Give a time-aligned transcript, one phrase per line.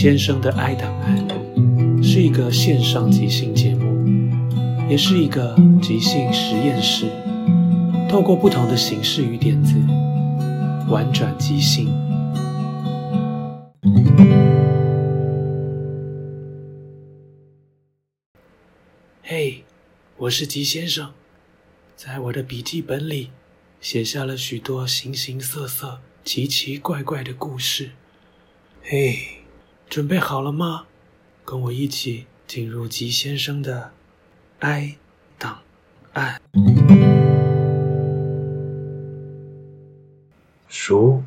[0.00, 4.02] 先生的爱档案是一个线上即兴节目，
[4.88, 7.04] 也是一个即兴实验室，
[8.08, 9.74] 透过不同的形式与点子，
[10.88, 11.92] 玩转即兴。
[19.22, 19.64] 嘿，
[20.16, 21.12] 我是吉先生，
[21.94, 23.28] 在我的笔记本里
[23.82, 27.90] 写下了许多形形色色、奇奇怪怪的故事。
[28.82, 29.39] 嘿。
[29.90, 30.86] 准备好了吗？
[31.44, 33.90] 跟我一起进入吉先生的
[34.60, 34.96] 哀
[35.36, 35.62] 档
[36.12, 36.40] 案。
[40.68, 41.24] 书。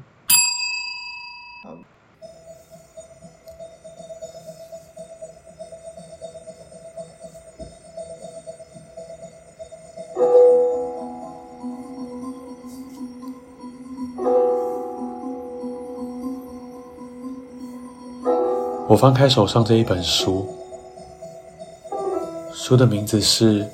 [18.93, 20.47] 我翻开手上这一本书，
[22.53, 23.63] 书的名字是《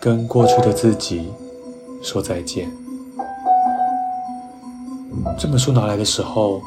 [0.00, 1.32] 跟过去的自己
[2.02, 2.68] 说再见》。
[5.38, 6.60] 这本书拿来的时候，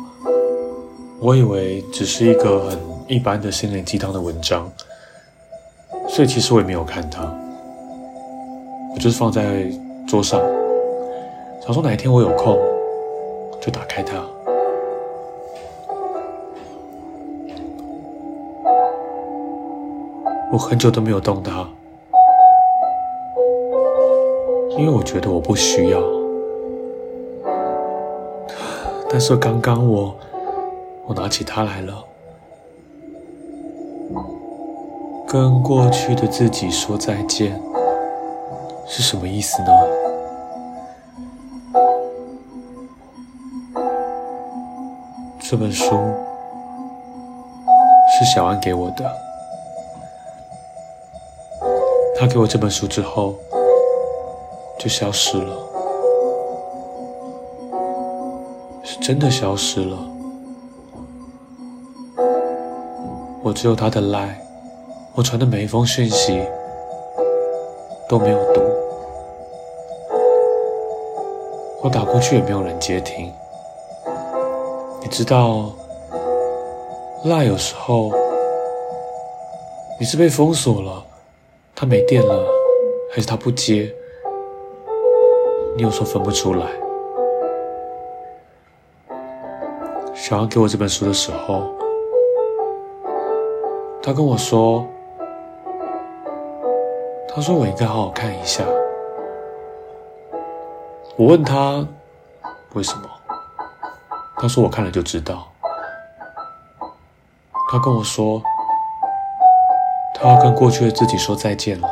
[1.19, 4.71] 我以为只是一个很一般的心灵鸡汤的文章，
[6.07, 7.23] 所以其实我也没有看它，
[8.93, 9.69] 我就是放在
[10.07, 10.39] 桌上，
[11.61, 12.57] 想说哪一天我有空
[13.59, 14.23] 就打开它。
[20.49, 21.67] 我很久都没有动它，
[24.77, 26.01] 因为我觉得我不需要。
[29.09, 30.15] 但是刚刚我，
[31.05, 32.03] 我拿起它来了，
[35.27, 37.61] 跟过去的自己说再见，
[38.87, 39.67] 是什么意思呢？
[45.39, 45.95] 这本书
[48.17, 49.26] 是小安给我的。
[52.19, 53.35] 他给我这本书之后，
[54.79, 55.55] 就消失了，
[58.83, 59.97] 是真的消失了。
[63.43, 64.33] 我只有他的 LINE，
[65.13, 66.43] 我传的每一封讯息
[68.09, 68.61] 都没有读，
[71.83, 73.31] 我打过去也没有人接听。
[75.01, 75.71] 你知道
[77.25, 78.11] 赖有时候
[79.99, 81.03] 你是被封锁了。
[81.79, 82.43] 他没电了，
[83.11, 83.93] 还是他不接？
[85.75, 86.67] 你有时候分不出来。
[90.15, 91.71] 小安给我这本书的时候，
[94.01, 94.87] 他跟我说
[97.29, 98.65] ：“他说我应该好好看一下。”
[101.15, 101.87] 我问他
[102.73, 103.07] 为什么，
[104.37, 105.47] 他说我看了就知道。
[107.69, 108.41] 他跟我说。
[110.19, 111.87] 他要跟过去的自己说再见了。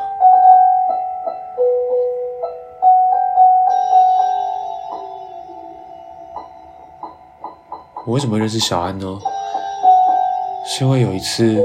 [8.08, 9.20] 我为什么认识小安呢？
[10.68, 11.64] 是因为有一次，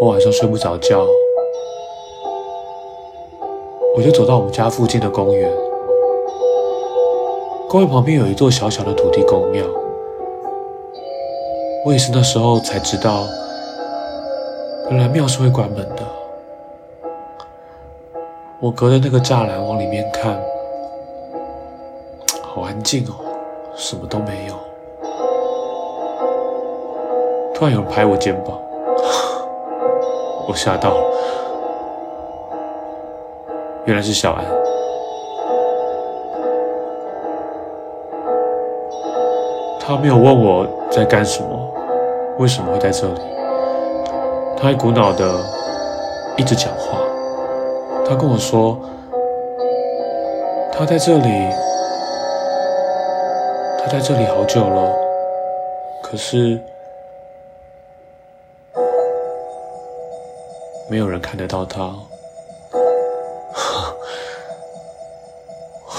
[0.00, 1.06] 我晚上睡不着觉，
[3.96, 5.48] 我就走到我们家附近的公园。
[7.68, 9.64] 公园旁边有一座小小的土地公庙，
[11.86, 13.24] 我也是那时候才知道，
[14.90, 16.02] 原来庙是会关门的。
[18.60, 20.38] 我隔着那个栅栏往里面看，
[22.42, 23.14] 好安静哦，
[23.74, 24.54] 什么都没有。
[27.54, 28.58] 突然有人拍我肩膀，
[30.48, 31.04] 我吓到了，
[33.84, 34.44] 原来是小安。
[39.80, 41.74] 他没有问我在干什么，
[42.38, 43.20] 为什么会在这里，
[44.64, 45.44] 他一股脑的
[46.38, 46.98] 一直讲话。
[48.08, 48.80] 他跟我说，
[50.72, 51.28] 他在这里，
[53.78, 54.90] 他在这里好久了，
[56.02, 56.58] 可是
[60.88, 61.82] 没有人看得到他。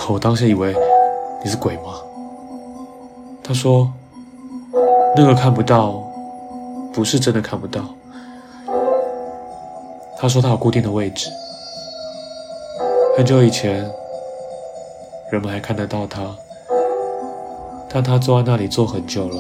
[0.10, 0.76] 我当时以为
[1.44, 2.02] 你是鬼吗？
[3.44, 3.88] 他说，
[5.16, 6.04] 那个看不到，
[6.92, 7.82] 不是真的看不到。
[10.26, 11.30] 他说他有固定的位置。
[13.16, 13.88] 很久以前，
[15.30, 16.36] 人们还看得到他，
[17.88, 19.36] 但他坐在那里坐很久了，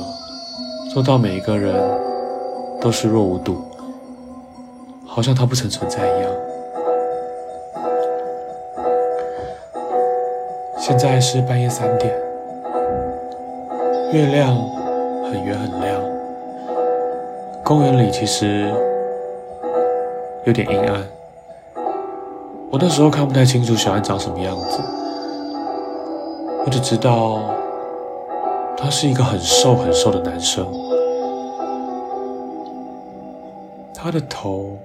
[0.94, 1.74] 坐到每一个人
[2.80, 3.58] 都视若无睹，
[5.08, 6.32] 好像他不曾存在一样。
[10.78, 12.14] 现在是半夜三点，
[14.14, 14.56] 月亮
[15.32, 16.00] 很圆很亮，
[17.64, 18.72] 公园里其实
[20.46, 21.04] 有点阴暗。
[22.72, 24.80] 我那时候看不太清楚小安长什么样子，
[26.66, 27.40] 我只知道
[28.76, 30.66] 他是一个很瘦很瘦的男生，
[33.94, 34.78] 他的头，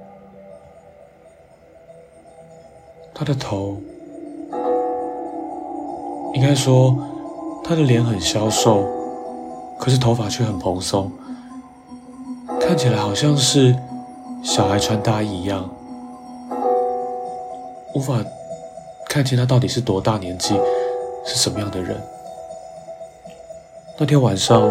[3.13, 3.77] 他的头，
[6.35, 6.97] 应该说
[7.65, 8.87] 他的脸很消瘦，
[9.79, 11.11] 可是头发却很蓬松，
[12.61, 13.75] 看起来好像是
[14.43, 15.69] 小孩穿大衣一样。
[17.95, 18.15] 无法
[19.09, 20.55] 看清他到底是多大年纪，
[21.25, 22.01] 是什么样的人。
[23.99, 24.63] 那天晚上，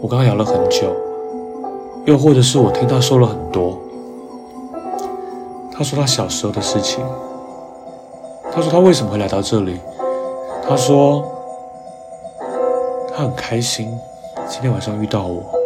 [0.00, 0.94] 我跟他聊了很久，
[2.06, 3.78] 又或者是我听他说了很多。
[5.72, 7.04] 他说他小时候的事情，
[8.52, 9.78] 他说他为什么会来到这里，
[10.66, 11.24] 他说
[13.14, 13.98] 他很开心
[14.48, 15.59] 今天晚上遇到我。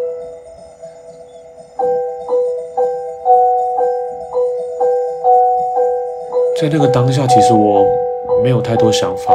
[6.64, 7.86] 在那个当下，其实我
[8.42, 9.34] 没有太多想法，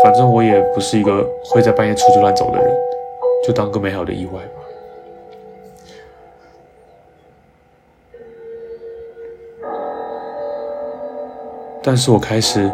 [0.00, 2.72] 反正我也不是一个会在半夜出去乱走的人，
[3.44, 4.62] 就当个美好的意外吧。
[11.82, 12.70] 但是我开始，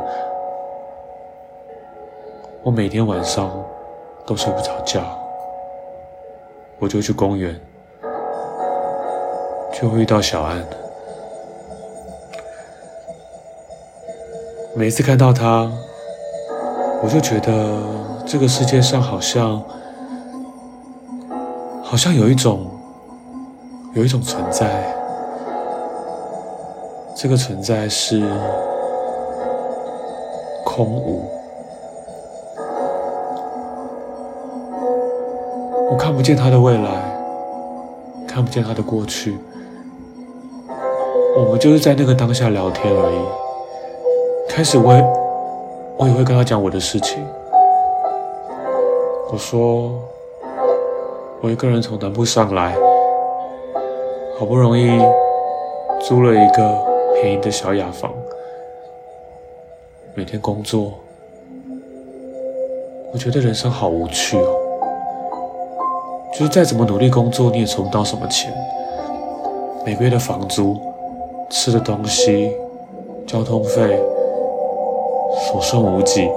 [2.62, 3.50] 我每天晚上
[4.26, 5.00] 都睡不着觉，
[6.78, 7.58] 我就去公园，
[9.72, 10.62] 就会遇到小安。
[14.74, 15.70] 每一次看到他，
[17.02, 17.78] 我就觉得
[18.26, 19.62] 这个世界上好像，
[21.82, 22.66] 好像有一种，
[23.92, 24.96] 有一种存在。
[27.14, 28.26] 这个存在是
[30.64, 31.22] 空无，
[35.90, 37.14] 我看不见他的未来，
[38.26, 39.36] 看不见他的过去，
[41.36, 43.41] 我们就是在那个当下聊天而已。
[44.54, 45.02] 开始我也，
[45.96, 47.24] 我也会跟他讲我的事情。
[49.30, 49.98] 我说，
[51.40, 52.76] 我一个人从南部上来，
[54.38, 55.00] 好不容易
[56.02, 58.12] 租了一个便宜的小雅房，
[60.14, 60.92] 每天工作，
[63.10, 64.54] 我觉得人生好无趣哦。
[66.34, 68.52] 就是再怎么努力工作，你也存不到什么钱。
[69.86, 70.76] 每个月的房租、
[71.48, 72.54] 吃的东西、
[73.26, 73.98] 交通费。
[75.52, 76.30] 所剩无几，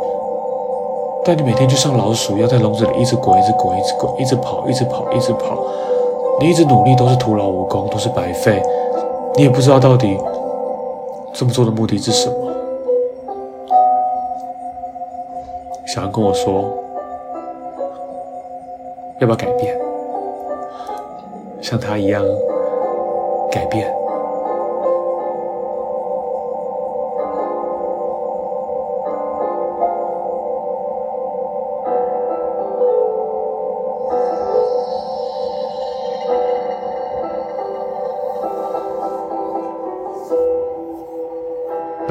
[1.24, 5.58] 但你每天就像老鼠一样在笼子里一直滚，一直滚，一直滚，一直跑，一直跑，一直跑。
[6.42, 8.62] 你一直努力都是徒劳无功，都是白费。
[9.36, 10.18] 你也不知道到底
[11.34, 12.36] 这么做的目的是什么。
[15.86, 16.66] 小安跟我说，
[19.20, 19.74] 要不要改变，
[21.62, 22.22] 像他一样
[23.50, 24.05] 改变。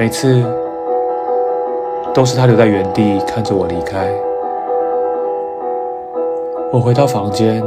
[0.04, 0.44] 每次
[2.12, 4.06] 都是他留在原地看着我离开。
[6.70, 7.64] 我回到房间，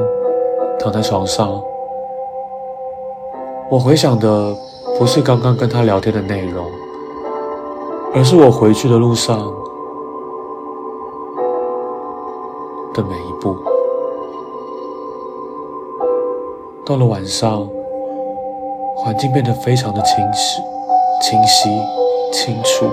[0.78, 1.60] 躺在床上。
[3.72, 4.56] 我回想的
[5.00, 6.64] 不是刚刚跟他聊天的内容，
[8.14, 9.52] 而是我回去的路上
[12.94, 13.58] 的每一步。
[16.86, 17.68] 到了晚上，
[18.96, 20.62] 环境变得非常的清晰、
[21.20, 21.70] 清晰、
[22.32, 22.90] 清楚。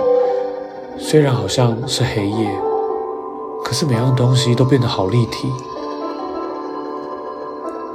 [0.98, 2.48] 虽然好像是黑夜，
[3.64, 5.48] 可是每样东西都变得好立体。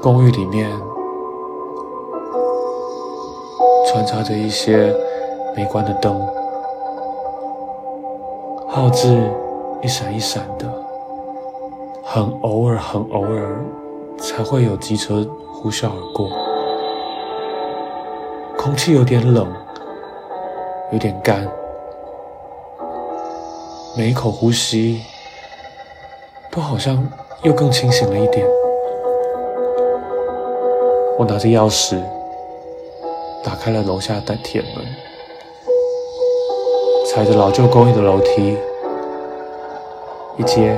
[0.02, 0.70] 公寓里面
[3.88, 4.96] 穿插着一些
[5.56, 6.26] 没关的灯，
[8.68, 9.08] 号志
[9.82, 10.66] 一闪一闪的，
[12.04, 13.64] 很偶尔、很偶尔
[14.18, 15.28] 才会有机车。
[15.62, 16.30] 呼啸而过，
[18.58, 19.46] 空气有点冷，
[20.92, 21.48] 有点干，
[23.96, 25.02] 每一口呼吸
[26.52, 27.08] 都好像
[27.44, 28.46] 又更清醒了一点。
[31.18, 32.02] 我拿着钥匙
[33.44, 34.86] 打开了楼下的铁门，
[37.08, 38.58] 踩着老旧公寓的楼梯，
[40.38, 40.78] 一阶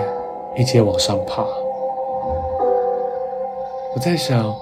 [0.56, 1.46] 一阶往上爬。
[3.96, 4.54] 我在想。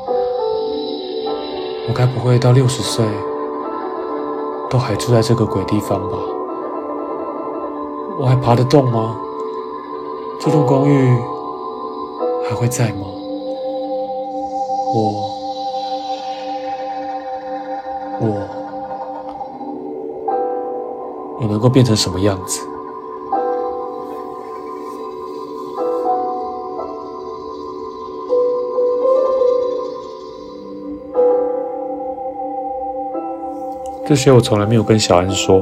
[1.88, 3.04] 我该不会到六十岁
[4.70, 6.18] 都还住在这个鬼地方吧？
[8.20, 9.18] 我还爬得动吗？
[10.40, 11.18] 这栋公寓
[12.48, 13.08] 还会在吗？
[14.94, 15.14] 我
[18.22, 18.28] 我
[21.42, 22.62] 我能够变成什么样子？
[34.10, 35.62] 这些我从来没有跟小安说，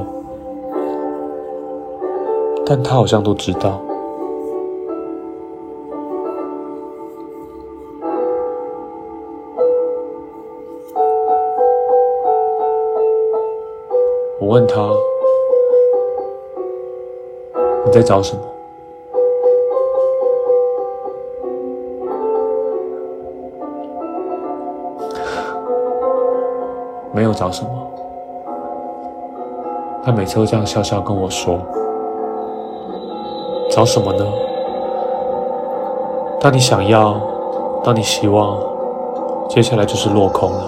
[2.66, 3.82] 但他好像都知道。
[14.40, 14.92] 我问他
[17.86, 18.42] ：“你在找什么？”
[27.14, 27.77] 没有找什么。
[30.08, 31.60] 他每次都这样笑笑跟我说
[33.70, 34.24] ：“找什么呢？
[36.40, 37.20] 当你想要，
[37.84, 38.58] 当你希望，
[39.50, 40.64] 接下来就是落空了。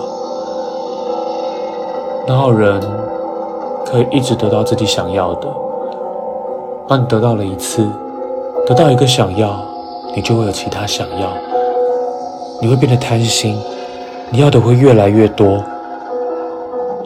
[2.27, 2.81] 哪有人
[3.85, 5.47] 可以一直得到自己想要的？
[6.85, 7.87] 当你得到了一次，
[8.67, 9.57] 得到一个想要，
[10.13, 11.29] 你就会有其他想要，
[12.61, 13.57] 你会变得贪心，
[14.31, 15.63] 你要的会越来越多，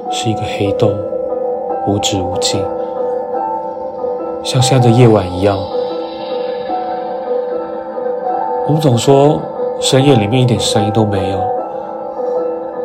[0.09, 0.91] 是一个黑洞。”
[1.85, 2.63] 无止无尽，
[4.43, 5.57] 像现在的夜晚一样。
[8.65, 9.41] 我们总说
[9.81, 11.39] 深夜里面一点声音都没有，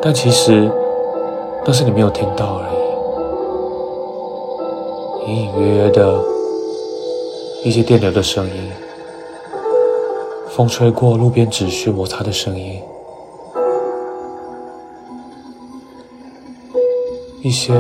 [0.02, 0.68] 但其实
[1.64, 2.64] 那是你没有听到而
[5.24, 5.30] 已。
[5.30, 6.18] 隐隐约约的
[7.64, 8.72] 一些电流的声音，
[10.48, 12.82] 风吹过路边纸屑摩擦的声音，
[17.42, 17.72] 一些。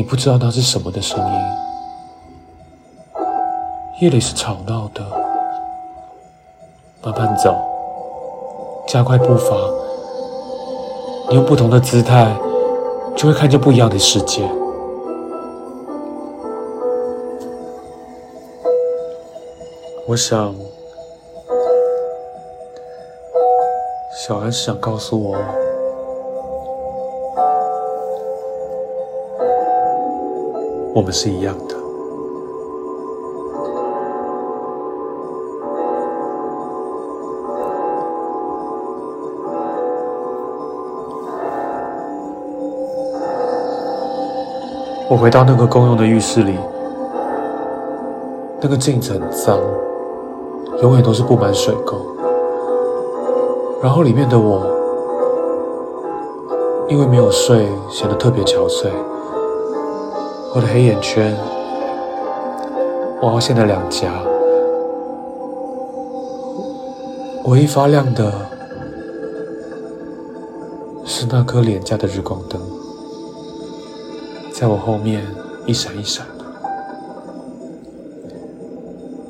[0.00, 1.24] 你不知道那是什么的声音。
[4.00, 5.04] 夜里是吵闹的，
[7.02, 7.54] 慢慢走，
[8.88, 9.54] 加快步伐，
[11.28, 12.34] 你用不同的姿态，
[13.14, 14.40] 就会看见不一样的世界。
[20.08, 20.54] 我想，
[24.16, 25.36] 小安是想告诉我。
[31.00, 31.74] 我们是一样的。
[45.08, 46.58] 我回到那个公用的浴室里，
[48.60, 49.58] 那个镜子很脏，
[50.82, 51.96] 永远都是布满水垢。
[53.82, 54.66] 然后里面的我，
[56.88, 58.90] 因为没有睡，显得特别憔悴。
[60.52, 61.32] 我的黑眼圈，
[63.22, 64.12] 我凹陷的两颊，
[67.44, 68.32] 唯一发亮的
[71.04, 72.60] 是那颗廉价的日光灯，
[74.52, 75.22] 在我后面
[75.66, 76.44] 一闪一闪的。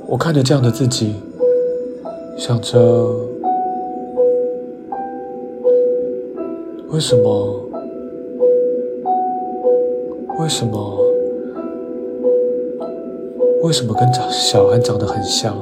[0.08, 1.16] 我看着这样的自己，
[2.38, 3.14] 想着
[6.88, 7.62] 为什么
[10.38, 10.99] 为什么？
[13.62, 15.54] 为什么跟长小安长得很像？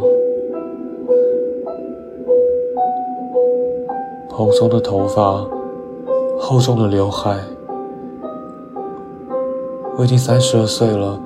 [4.31, 5.45] 蓬松的头发，
[6.39, 7.37] 厚重的刘海。
[9.97, 11.21] 我已经三十二岁了，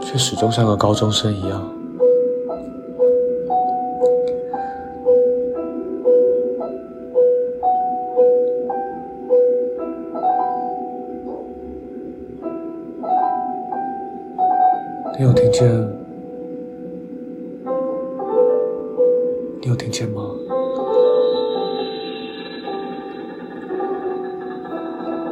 [0.00, 1.73] 却始终像个高中生一样。
[15.24, 15.66] 你有听见？
[19.62, 20.20] 你有听见吗？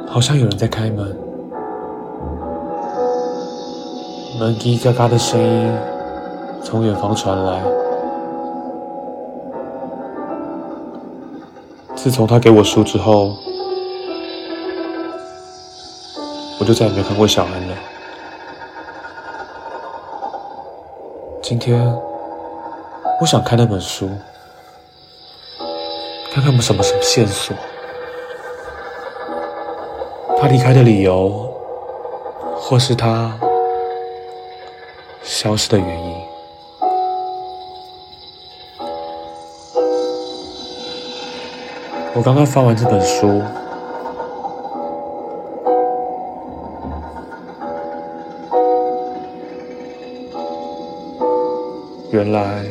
[0.09, 1.15] 好像有人在开门，
[4.41, 5.71] 门叽嘎嘎的声音
[6.65, 7.63] 从远方传来。
[11.95, 13.37] 自从他给我书之后，
[16.59, 17.92] 我就再也没有看过小安了。
[21.43, 21.77] 今天，
[23.21, 24.09] 我想看那本书，
[26.33, 27.55] 看看有什么什么线索。
[30.41, 31.53] 他离开的理由，
[32.55, 33.37] 或是他
[35.25, 36.15] 消失的原因。
[42.15, 43.43] 我刚刚翻完这本书。
[52.13, 52.67] 原来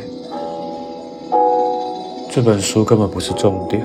[2.29, 3.83] 这本书根本不是重点。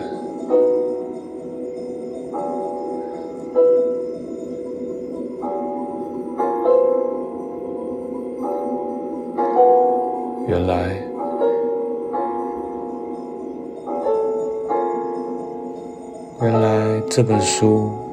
[10.47, 10.95] 原来，
[16.43, 18.06] 原来这本书。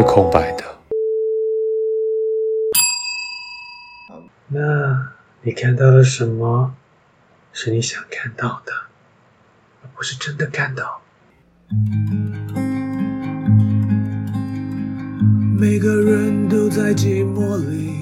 [0.00, 0.64] 是空白的。
[4.48, 6.74] 那你看到了什么？
[7.52, 8.72] 是你想看到的，
[9.82, 11.02] 而不是真的看到。
[15.58, 17.92] 每个人都在寂寞里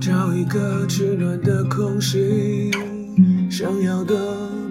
[0.00, 2.70] 找一个取暖的空隙，
[3.50, 4.16] 想要的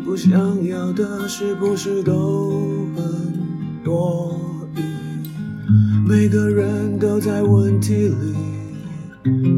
[0.03, 4.56] 不想要的，是不是都很多？
[6.07, 8.15] 每个人都在问题里，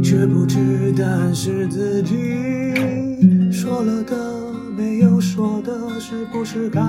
[0.04, 2.16] 却不知答案是自己
[3.52, 4.18] 说了的，
[4.76, 6.82] 没有说的，是不是该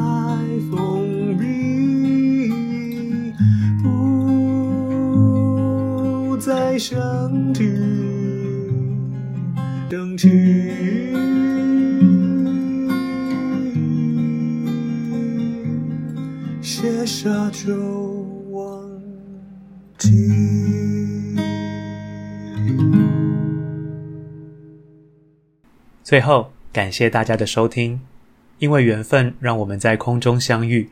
[0.70, 2.50] 封闭？
[3.82, 6.98] 不再想
[7.52, 7.70] 起，
[9.90, 10.30] 想起，
[16.62, 18.09] 写下就。
[26.02, 28.00] 最后，感谢大家的收听。
[28.58, 30.90] 因为缘分，让我们在空中相遇。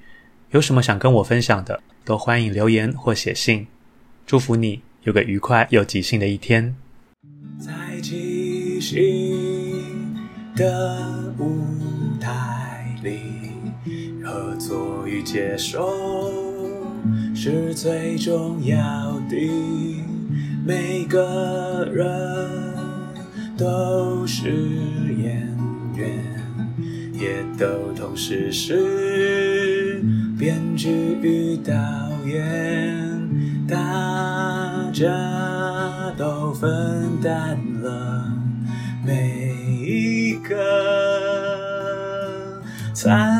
[0.50, 3.66] 有什么想跟我分享的，都欢迎留言或写信。
[4.26, 6.74] 祝福你有个愉快又即兴的一天。
[7.58, 10.16] 在即兴
[10.56, 11.62] 的舞
[12.20, 13.18] 台里，
[14.24, 16.57] 合作与接受。
[17.40, 18.76] 是最重要
[19.30, 19.36] 的，
[20.66, 22.04] 每个人
[23.56, 24.50] 都是
[25.16, 25.48] 演
[25.94, 26.18] 员，
[27.12, 30.02] 也都同时是
[30.36, 30.90] 编剧
[31.22, 31.72] 与导
[32.26, 33.08] 演，
[33.68, 33.76] 大
[34.92, 35.06] 家
[36.16, 38.32] 都分担了
[39.06, 39.54] 每
[39.86, 40.56] 一个
[42.92, 43.37] 参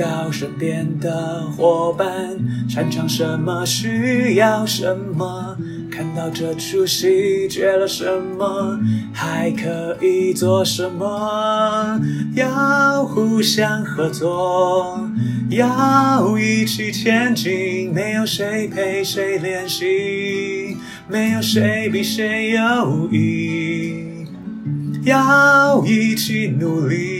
[0.00, 2.08] 到身边的伙伴
[2.66, 5.54] 擅长什么，需要什么，
[5.90, 8.06] 看到这出戏缺了什
[8.38, 8.80] 么，
[9.12, 12.00] 还可以做什么？
[12.34, 15.06] 要互相合作，
[15.50, 24.26] 要一起前进，没有谁陪谁练习，没有谁比谁优异，
[25.04, 27.19] 要一起努力。